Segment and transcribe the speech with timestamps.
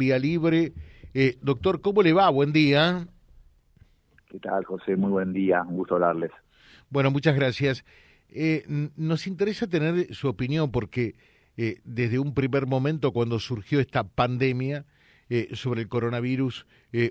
[0.00, 0.72] Vía Libre.
[1.12, 2.30] Eh, doctor, ¿cómo le va?
[2.30, 3.06] Buen día.
[4.30, 4.96] ¿Qué tal, José?
[4.96, 6.30] Muy buen día, un gusto hablarles.
[6.88, 7.84] Bueno, muchas gracias.
[8.30, 8.64] Eh,
[8.96, 11.16] nos interesa tener su opinión porque
[11.58, 14.86] eh, desde un primer momento, cuando surgió esta pandemia
[15.52, 16.66] sobre el coronavirus,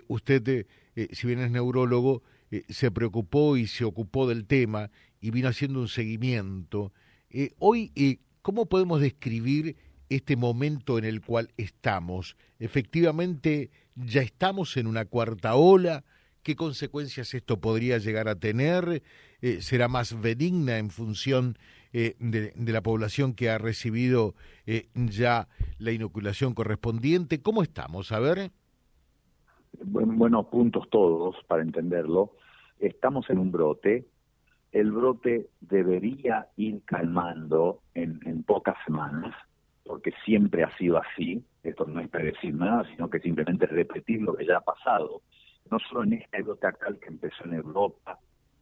[0.10, 0.66] usted,
[1.12, 2.22] si bien es neurólogo,
[2.68, 4.90] se preocupó y se ocupó del tema
[5.22, 6.92] y vino haciendo un seguimiento.
[7.60, 9.78] hoy, ¿cómo podemos describir
[10.10, 12.36] este momento en el cual estamos?
[12.60, 16.04] Efectivamente, ya estamos en una cuarta ola.
[16.44, 19.04] ¿Qué consecuencias esto podría llegar a tener?
[19.42, 21.58] Eh, ¿Será más benigna en función
[21.94, 24.36] eh, de, la población que ha recibido
[24.66, 25.48] eh, ya
[25.78, 27.42] la inoculación correspondiente?
[27.42, 28.12] ¿Cómo estamos?
[28.12, 28.52] A ver.
[29.84, 32.34] buenos puntos todos para entenderlo.
[32.80, 34.08] Estamos en un brote.
[34.72, 39.36] El brote debería ir calmando en, en pocas semanas
[39.90, 44.36] porque siempre ha sido así, esto no es predecir nada, sino que simplemente repetir lo
[44.36, 45.24] que ya ha pasado,
[45.72, 48.20] no solo en esta actual que empezó en Europa,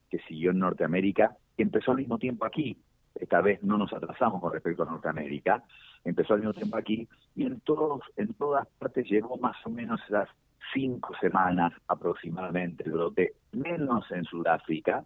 [0.10, 2.78] que siguió en Norteamérica, y empezó al mismo tiempo aquí,
[3.14, 5.66] esta vez no nos atrasamos con respecto a Norteamérica,
[6.06, 10.00] empezó al mismo tiempo aquí, y en, todos, en todas partes llegó más o menos
[10.08, 10.30] esas
[10.74, 15.04] cinco semanas aproximadamente el brote, menos en Sudáfrica,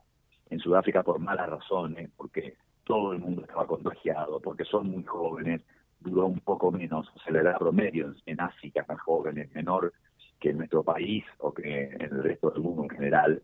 [0.52, 5.64] en Sudáfrica por malas razones, porque todo el mundo estaba contagiado, porque son muy jóvenes,
[6.02, 9.94] duró un poco menos, o sea, la edad promedio en África más jóvenes, menor
[10.40, 13.42] que en nuestro país o que en el resto del mundo en general,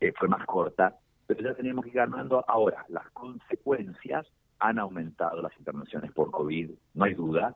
[0.00, 0.94] eh, fue más corta,
[1.26, 2.84] pero ya tenemos que ir ganando ahora.
[2.88, 4.26] Las consecuencias
[4.58, 7.54] han aumentado las internaciones por COVID, no hay duda.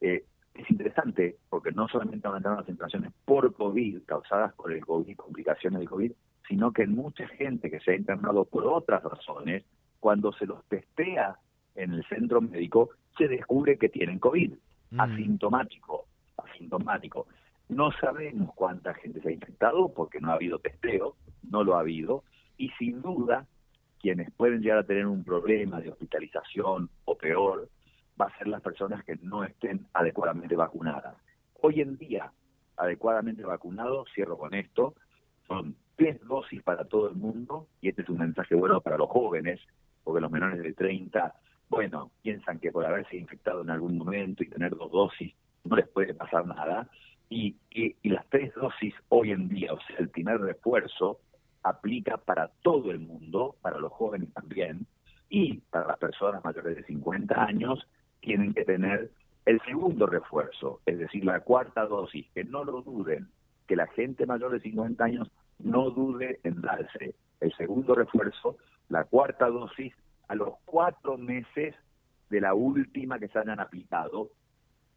[0.00, 5.16] Eh, es interesante porque no solamente aumentaron las internaciones por COVID, causadas por el COVID,
[5.16, 6.12] complicaciones del COVID,
[6.48, 9.64] sino que mucha gente que se ha internado por otras razones,
[10.00, 11.36] cuando se los testea
[11.76, 14.52] en el centro médico, se descubre que tienen COVID,
[14.90, 15.00] mm.
[15.00, 17.26] asintomático, asintomático.
[17.68, 21.16] No sabemos cuánta gente se ha infectado porque no ha habido testeo,
[21.50, 22.24] no lo ha habido,
[22.56, 23.46] y sin duda
[23.98, 27.68] quienes pueden llegar a tener un problema de hospitalización o peor,
[28.20, 31.16] va a ser las personas que no estén adecuadamente vacunadas.
[31.60, 32.30] Hoy en día,
[32.76, 34.94] adecuadamente vacunados, cierro con esto,
[35.48, 39.08] son tres dosis para todo el mundo, y este es un mensaje bueno para los
[39.08, 39.60] jóvenes,
[40.04, 41.34] porque los menores de 30
[41.68, 45.34] bueno, piensan que por haberse infectado en algún momento y tener dos dosis
[45.64, 46.88] no les puede pasar nada.
[47.28, 51.18] Y, y, las tres dosis hoy en día, o sea, el primer refuerzo,
[51.64, 54.86] aplica para todo el mundo, para los jóvenes también,
[55.28, 57.84] y para las personas mayores de 50 años
[58.20, 59.10] tienen que tener
[59.44, 63.28] el segundo refuerzo, es decir, la cuarta dosis, que no lo duden,
[63.66, 68.56] que la gente mayor de 50 años no dude en darse el segundo refuerzo,
[68.88, 69.92] la cuarta dosis
[70.28, 71.74] a los cuatro meses
[72.28, 74.28] de la última que se hayan aplicado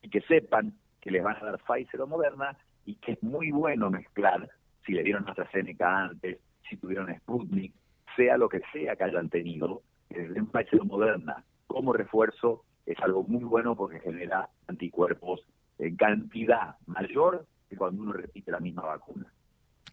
[0.01, 3.51] y que sepan que les van a dar Pfizer o Moderna y que es muy
[3.51, 4.49] bueno mezclar
[4.85, 6.37] si le dieron AstraZeneca antes,
[6.69, 7.73] si tuvieron Sputnik,
[8.17, 12.65] sea lo que sea que hayan tenido, que les den Pfizer o Moderna como refuerzo
[12.85, 15.47] es algo muy bueno porque genera anticuerpos
[15.77, 19.31] en cantidad mayor que cuando uno repite la misma vacuna.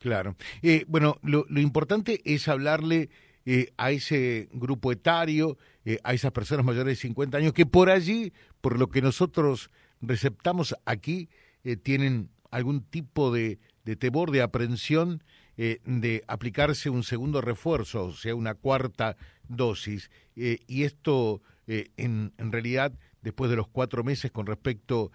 [0.00, 0.34] Claro.
[0.62, 3.08] Eh, bueno, lo, lo importante es hablarle
[3.48, 7.90] eh, a ese grupo etario, eh, a esas personas mayores de 50 años, que por
[7.90, 9.70] allí, por lo que nosotros
[10.00, 11.28] receptamos aquí,
[11.62, 13.60] eh, tienen algún tipo de,
[14.00, 15.22] temor, de aprensión
[15.56, 19.16] de aplicarse un segundo refuerzo, o sea, una cuarta
[19.48, 20.10] dosis.
[20.34, 22.92] y esto, en, en, realidad,
[23.22, 25.12] después de los cuatro meses con respecto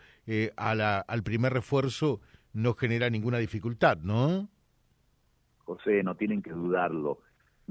[0.55, 2.21] a la, al primer refuerzo,
[2.53, 4.49] no genera ninguna dificultad, ¿no?
[5.59, 7.19] José, no tienen que dudarlo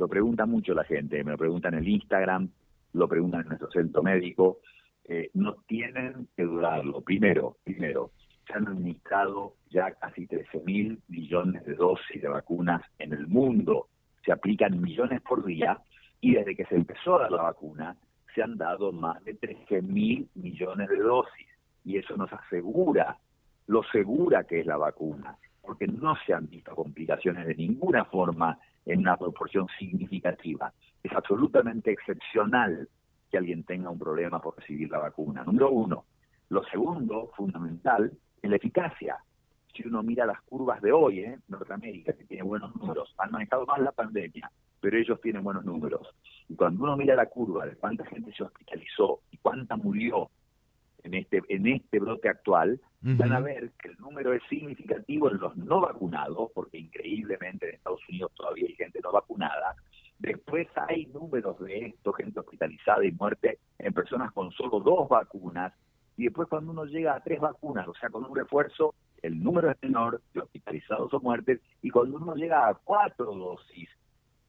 [0.00, 2.48] lo pregunta mucho la gente, me lo preguntan en el Instagram,
[2.94, 4.60] lo preguntan en nuestro centro médico.
[5.04, 7.02] Eh, no tienen que dudarlo.
[7.02, 8.12] Primero, primero,
[8.46, 13.88] se han administrado ya casi 13 mil millones de dosis de vacunas en el mundo.
[14.24, 15.78] Se aplican millones por día
[16.22, 17.96] y desde que se empezó a dar la vacuna
[18.34, 21.46] se han dado más de 13 mil millones de dosis.
[21.84, 23.18] Y eso nos asegura
[23.66, 28.58] lo segura que es la vacuna, porque no se han visto complicaciones de ninguna forma
[28.86, 30.72] en una proporción significativa.
[31.02, 32.88] Es absolutamente excepcional
[33.30, 35.44] que alguien tenga un problema por recibir la vacuna.
[35.44, 36.04] Número uno.
[36.48, 38.12] Lo segundo, fundamental,
[38.42, 39.16] es la eficacia.
[39.72, 41.38] Si uno mira las curvas de hoy, ¿eh?
[41.48, 44.50] Norteamérica, que tiene buenos números, han manejado más la pandemia,
[44.80, 46.08] pero ellos tienen buenos números.
[46.48, 50.28] Y cuando uno mira la curva de cuánta gente se hospitalizó y cuánta murió
[51.02, 55.38] en este, en este brote actual, van a ver que el número es significativo en
[55.38, 59.74] los no vacunados, porque increíblemente en Estados Unidos todavía hay gente no vacunada.
[60.18, 65.72] Después hay números de esto, gente hospitalizada y muerte en personas con solo dos vacunas,
[66.16, 69.70] y después cuando uno llega a tres vacunas, o sea, con un refuerzo, el número
[69.70, 73.88] es menor de hospitalizados o muertes, y cuando uno llega a cuatro dosis,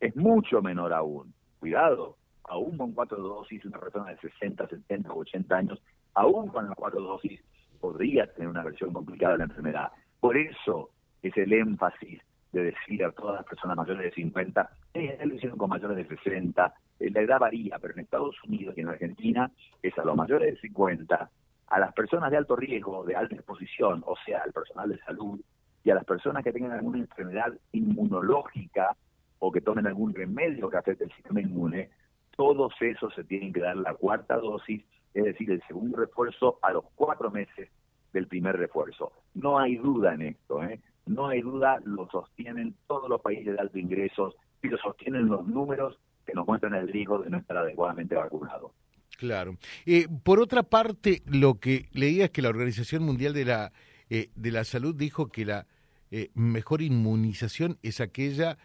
[0.02, 1.34] es mucho menor aún.
[1.60, 5.82] Cuidado, aún con cuatro dosis, una persona de 60, 70 o 80 años,
[6.14, 7.40] aún con las cuatro dosis,
[7.80, 9.92] podría tener una versión complicada de la enfermedad.
[10.20, 10.92] Por eso
[11.22, 12.22] es el énfasis
[12.52, 16.16] de decir a todas las personas mayores de 50, eh, lo hicieron con mayores de
[16.18, 19.50] 60, eh, la edad varía, pero en Estados Unidos y en Argentina
[19.82, 21.30] es a los mayores de 50,
[21.68, 25.40] a las personas de alto riesgo, de alta exposición, o sea, al personal de salud,
[25.84, 28.96] y a las personas que tengan alguna enfermedad inmunológica
[29.40, 31.90] o que tomen algún remedio que afecte el sistema inmune,
[32.36, 36.72] todos esos se tienen que dar la cuarta dosis, es decir, el segundo refuerzo a
[36.72, 37.70] los cuatro meses
[38.14, 39.12] del primer refuerzo.
[39.34, 40.80] No hay duda en esto, ¿eh?
[41.06, 45.46] no hay duda, lo sostienen todos los países de alto ingresos y lo sostienen los
[45.48, 48.74] números que nos muestran el riesgo de no estar adecuadamente vacunado.
[49.18, 49.58] Claro.
[49.86, 53.72] Eh, por otra parte, lo que leía es que la Organización Mundial de la,
[54.10, 55.68] eh, de la Salud dijo que la
[56.10, 58.58] eh, mejor inmunización es aquella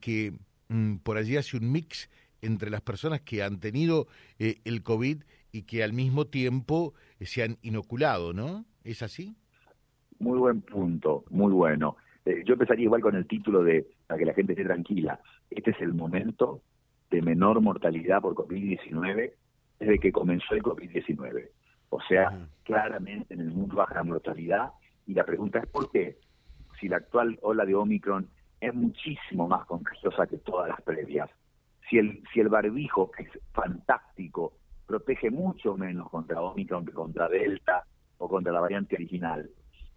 [0.00, 0.34] que
[0.68, 2.10] mm, por allí hace un mix
[2.42, 4.08] entre las personas que han tenido
[4.38, 8.64] el COVID y que al mismo tiempo se han inoculado, ¿no?
[8.84, 9.36] ¿Es así?
[10.18, 11.96] Muy buen punto, muy bueno.
[12.24, 15.20] Eh, yo empezaría igual con el título de, para que la gente esté tranquila,
[15.50, 16.62] este es el momento
[17.10, 19.32] de menor mortalidad por COVID-19
[19.78, 21.48] desde que comenzó el COVID-19.
[21.88, 24.70] O sea, claramente en el mundo baja la mortalidad
[25.06, 26.18] y la pregunta es por qué,
[26.78, 28.28] si la actual ola de Omicron
[28.60, 31.28] es muchísimo más contagiosa que todas las previas,
[31.88, 34.52] si el, si el barbijo, que es fantástico,
[34.90, 37.84] protege mucho menos contra Omicron que contra Delta
[38.18, 39.48] o contra la variante original,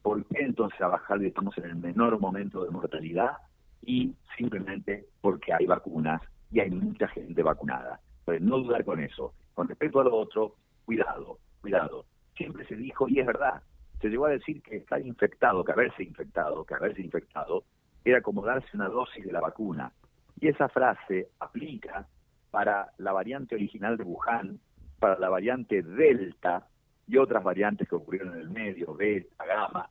[0.04, 3.38] ¿Por qué entonces a bajar y estamos en el menor momento de mortalidad?
[3.82, 8.02] Y simplemente porque hay vacunas y hay mucha gente vacunada.
[8.26, 9.34] Pues no dudar con eso.
[9.54, 12.06] Con respecto a lo otro, cuidado, cuidado.
[12.36, 13.64] Siempre se dijo, y es verdad,
[14.02, 17.64] se llegó a decir que estar infectado, que haberse infectado, que haberse infectado,
[18.04, 19.94] era como darse una dosis de la vacuna.
[20.42, 22.06] Y esa frase aplica
[22.52, 24.60] para la variante original de Wuhan,
[25.04, 26.66] para la variante Delta
[27.10, 29.90] y otras variantes que ocurrieron en el medio, Beta, Gamma,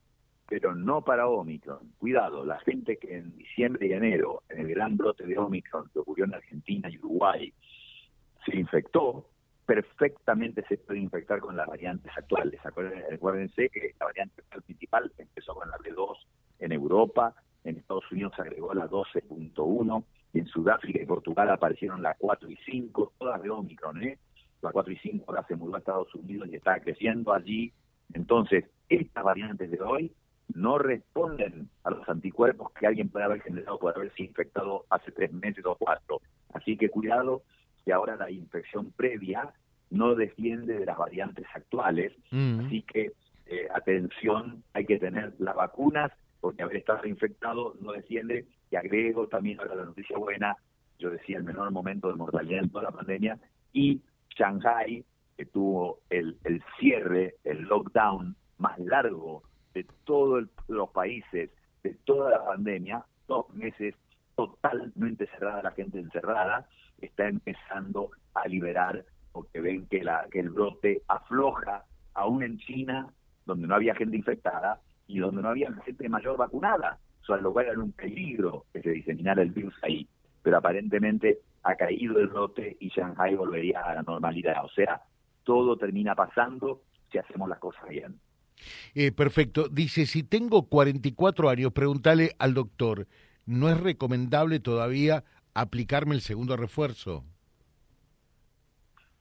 [0.49, 1.93] pero no para Omicron.
[1.99, 5.99] Cuidado, la gente que en diciembre y enero, en el gran brote de Omicron que
[5.99, 7.53] ocurrió en Argentina y Uruguay,
[8.47, 9.29] se infectó,
[9.67, 12.59] perfectamente se puede infectar con las variantes actuales.
[12.65, 16.17] Acuérdense que la variante principal empezó con la B2
[16.61, 22.01] en Europa, en Estados Unidos se agregó la 12.1, y en Sudáfrica y Portugal aparecieron
[22.01, 24.19] la 4 y 5, todas de Omicron, ¿eh?
[24.63, 27.73] La 4 y 5 ahora se mudó a Estados Unidos y está creciendo allí.
[28.15, 30.13] Entonces, estas variantes de hoy
[30.55, 35.33] no responden a los anticuerpos que alguien puede haber generado por haberse infectado hace tres
[35.33, 36.21] meses o cuatro.
[36.53, 37.43] Así que cuidado
[37.85, 39.53] que ahora la infección previa
[39.91, 42.13] no defiende de las variantes actuales.
[42.31, 42.67] Mm.
[42.67, 43.13] Así que
[43.47, 48.47] eh, atención, hay que tener las vacunas porque haber estado infectado no defiende.
[48.71, 50.57] Y agrego también ahora la noticia buena,
[50.99, 53.39] yo decía el menor momento de mortalidad en toda la pandemia,
[53.73, 54.01] y
[54.37, 55.05] Shanghai,
[55.37, 59.43] que tuvo el, el cierre, el lockdown más largo
[59.75, 61.51] de todos los países,
[61.83, 63.95] de toda la pandemia, dos meses
[64.37, 66.67] totalmente cerrada, la gente encerrada,
[67.01, 71.85] está empezando a liberar porque ven que, la, que el brote afloja,
[72.15, 73.09] aún en China,
[73.47, 76.99] donde no había gente infectada y donde no había gente mayor vacunada.
[77.23, 80.07] O sea, lo cual era un peligro que se diseminara el virus ahí.
[80.43, 84.65] Pero aparentemente ha caído el brote y Shanghai volvería a la normalidad.
[84.65, 85.03] O sea,
[85.45, 88.19] todo termina pasando si hacemos las cosas bien.
[88.95, 89.69] Eh, perfecto.
[89.69, 93.07] Dice, si tengo 44 años, pregúntale al doctor,
[93.47, 97.25] ¿no es recomendable todavía aplicarme el segundo refuerzo?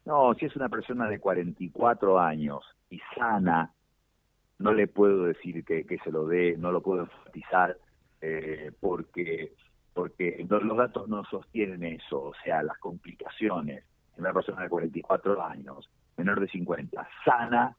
[0.06, 3.72] No, si es una persona de 44 años y sana,
[4.58, 7.78] no le puedo decir que, se lo dé, no lo puedo enfatizar,
[8.22, 9.54] eh, porque
[9.93, 13.83] porque los datos no sostienen eso, o sea, las complicaciones
[14.15, 17.75] en una persona de 44 años, menor de 50, sana,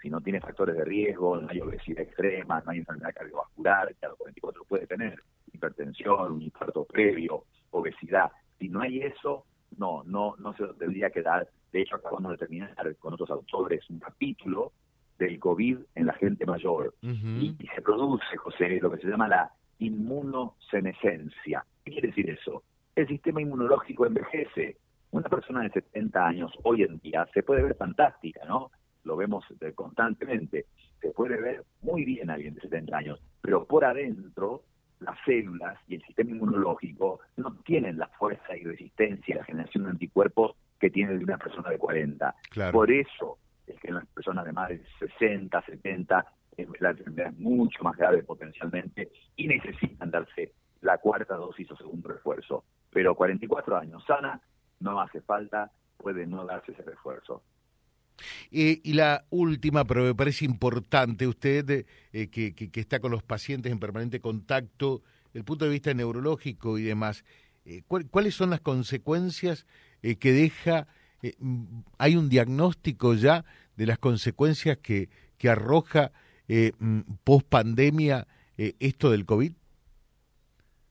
[0.00, 4.06] si no tiene factores de riesgo, no hay obesidad extrema, no hay enfermedad cardiovascular, que
[4.06, 5.20] a los 44 puede tener
[5.52, 8.30] hipertensión, un infarto previo, obesidad.
[8.58, 9.46] Si no hay eso,
[9.78, 11.48] no, no, no se tendría que dar.
[11.72, 14.72] De hecho, acabamos de terminar con otros autores un capítulo
[15.18, 16.94] del COVID en la gente mayor.
[17.02, 21.64] y, y, se produce, José, lo que se llama la inmunosenescencia.
[21.84, 22.62] ¿Qué quiere decir eso?
[22.94, 24.76] El sistema inmunológico envejece.
[25.12, 28.70] Una persona de 70 años hoy en día se puede ver fantástica, ¿no?
[29.06, 30.66] lo vemos constantemente,
[31.00, 34.64] se puede ver muy bien a alguien de 70 años, pero por adentro
[35.00, 39.84] las células y el sistema inmunológico no tienen la fuerza y resistencia a la generación
[39.84, 42.34] de anticuerpos que tiene de una persona de 40.
[42.72, 46.26] Por eso es que que en las personas de más de 60, 70
[46.80, 52.08] la enfermedad es mucho más grave potencialmente y necesitan darse la cuarta dosis o segundo
[52.08, 52.64] refuerzo.
[52.90, 54.40] Pero 44 años sana,
[54.80, 57.42] no hace falta, puede no darse ese refuerzo.
[58.50, 63.22] Eh, y la última, pero me parece importante, usted eh, que, que, está con los
[63.22, 65.02] pacientes en permanente contacto,
[65.34, 67.24] el punto de vista neurológico y demás,
[67.66, 69.66] eh, ¿cuáles son las consecuencias
[70.00, 70.86] que deja?
[71.98, 73.44] ¿Hay un diagnóstico ya
[73.76, 76.12] de las consecuencias que, que arroja
[77.24, 78.26] post pandemia
[78.56, 79.52] esto del COVID?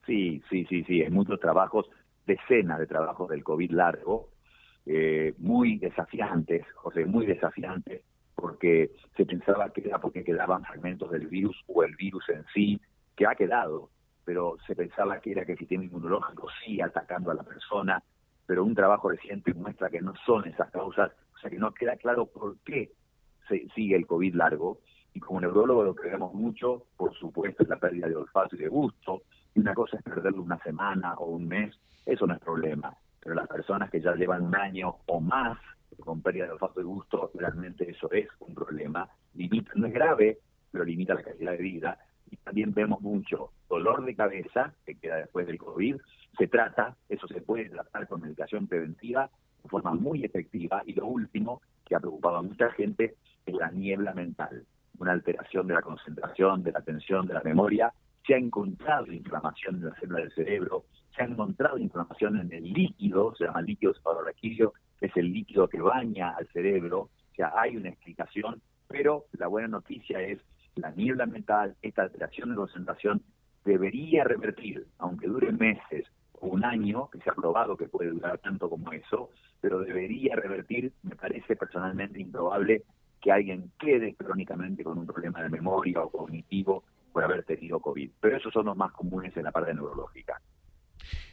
[0.06, 1.86] Sí, sí, sí, sí, hay muchos trabajos,
[2.26, 4.30] decenas de trabajos del COVID largo,
[4.86, 8.02] eh, muy desafiantes, José, muy desafiantes,
[8.36, 12.80] porque se pensaba que era porque quedaban fragmentos del virus o el virus en sí,
[13.16, 13.90] que ha quedado,
[14.24, 18.00] pero se pensaba que era que el sistema inmunológico sí atacando a la persona,
[18.46, 21.96] pero un trabajo reciente muestra que no son esas causas, o sea que no queda
[21.96, 22.92] claro por qué
[23.48, 24.78] se sigue el COVID largo.
[25.16, 28.68] Y como neurólogo lo creemos mucho, por supuesto, es la pérdida de olfato y de
[28.68, 29.22] gusto.
[29.54, 32.94] Y una cosa es perderlo una semana o un mes, eso no es problema
[33.26, 35.58] pero las personas que ya llevan un año o más
[35.98, 39.08] con pérdida de olfato y gusto, realmente eso es un problema.
[39.34, 40.38] Limita, no es grave,
[40.70, 41.98] pero limita la calidad de vida.
[42.30, 45.96] Y también vemos mucho dolor de cabeza, que queda después del COVID.
[46.38, 49.28] Se trata, eso se puede tratar con medicación preventiva
[49.60, 50.84] de forma muy efectiva.
[50.86, 54.64] Y lo último, que ha preocupado a mucha gente, es la niebla mental,
[54.98, 57.92] una alteración de la concentración, de la atención, de la memoria.
[58.26, 60.84] Se ha encontrado inflamación en la célula del cerebro,
[61.14, 65.68] se ha encontrado inflamación en el líquido, se llama líquido cefalorraquídeo, que es el líquido
[65.68, 70.40] que baña al cerebro, o sea, hay una explicación, pero la buena noticia es
[70.74, 73.22] la niebla mental, esta alteración de concentración
[73.64, 78.38] debería revertir, aunque dure meses o un año, que se ha probado que puede durar
[78.38, 82.84] tanto como eso, pero debería revertir, me parece personalmente improbable
[83.26, 88.08] que alguien quede crónicamente con un problema de memoria o cognitivo por haber tenido COVID.
[88.20, 90.40] Pero esos son los más comunes en la parte neurológica.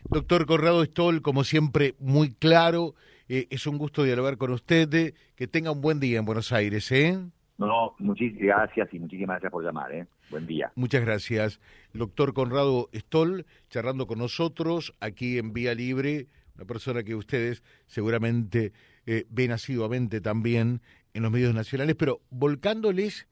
[0.09, 2.95] Doctor Corrado Stoll, como siempre, muy claro.
[3.29, 5.13] Eh, es un gusto dialogar con usted.
[5.35, 7.19] Que tenga un buen día en Buenos Aires, ¿eh?
[7.59, 10.07] No, muchísimas gracias y muchísimas gracias por llamar, ¿eh?
[10.31, 10.71] Buen día.
[10.73, 11.59] Muchas gracias.
[11.93, 18.73] Doctor Conrado Stoll, charlando con nosotros aquí en Vía Libre, una persona que ustedes seguramente
[19.05, 20.81] eh, ven asiduamente también
[21.13, 23.27] en los medios nacionales, pero volcándoles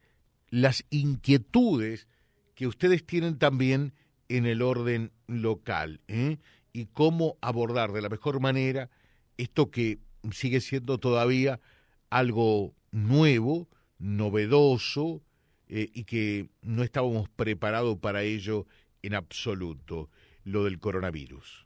[0.49, 2.07] las inquietudes
[2.55, 3.93] que ustedes tienen también
[4.29, 6.37] en el orden local ¿eh?
[6.73, 8.89] y cómo abordar de la mejor manera
[9.37, 9.99] esto que
[10.31, 11.59] sigue siendo todavía
[12.09, 15.23] algo nuevo, novedoso
[15.67, 18.67] eh, y que no estábamos preparados para ello
[19.01, 20.09] en absoluto,
[20.43, 21.65] lo del coronavirus